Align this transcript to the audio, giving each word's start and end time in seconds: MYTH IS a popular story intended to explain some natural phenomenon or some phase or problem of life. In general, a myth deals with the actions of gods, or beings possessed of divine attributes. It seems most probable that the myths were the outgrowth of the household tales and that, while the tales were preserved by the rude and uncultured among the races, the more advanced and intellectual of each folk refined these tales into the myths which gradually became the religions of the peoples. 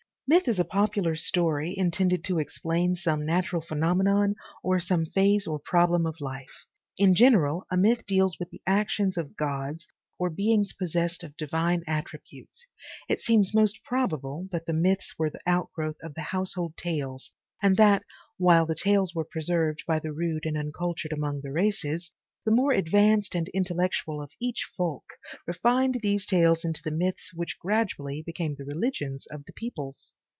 MYTH 0.33 0.47
IS 0.47 0.59
a 0.61 0.63
popular 0.63 1.13
story 1.13 1.77
intended 1.77 2.23
to 2.23 2.39
explain 2.39 2.95
some 2.95 3.25
natural 3.25 3.61
phenomenon 3.61 4.33
or 4.63 4.79
some 4.79 5.05
phase 5.05 5.45
or 5.45 5.59
problem 5.59 6.05
of 6.05 6.21
life. 6.21 6.65
In 6.97 7.13
general, 7.15 7.67
a 7.69 7.75
myth 7.75 8.05
deals 8.07 8.39
with 8.39 8.49
the 8.49 8.61
actions 8.65 9.17
of 9.17 9.35
gods, 9.35 9.89
or 10.17 10.29
beings 10.29 10.71
possessed 10.71 11.21
of 11.25 11.35
divine 11.35 11.83
attributes. 11.85 12.65
It 13.09 13.19
seems 13.19 13.53
most 13.53 13.83
probable 13.83 14.47
that 14.53 14.65
the 14.67 14.71
myths 14.71 15.19
were 15.19 15.29
the 15.29 15.41
outgrowth 15.45 15.97
of 16.01 16.13
the 16.13 16.21
household 16.31 16.77
tales 16.77 17.33
and 17.61 17.75
that, 17.75 18.03
while 18.37 18.65
the 18.65 18.73
tales 18.73 19.13
were 19.13 19.25
preserved 19.25 19.83
by 19.85 19.99
the 19.99 20.13
rude 20.13 20.45
and 20.45 20.55
uncultured 20.57 21.11
among 21.11 21.41
the 21.41 21.51
races, 21.51 22.09
the 22.45 22.51
more 22.55 22.71
advanced 22.71 23.35
and 23.35 23.49
intellectual 23.49 24.21
of 24.21 24.31
each 24.39 24.67
folk 24.77 25.03
refined 25.45 25.99
these 26.01 26.25
tales 26.25 26.63
into 26.63 26.81
the 26.83 26.89
myths 26.89 27.33
which 27.35 27.59
gradually 27.59 28.23
became 28.25 28.55
the 28.57 28.65
religions 28.65 29.27
of 29.27 29.43
the 29.43 29.53
peoples. 29.53 30.13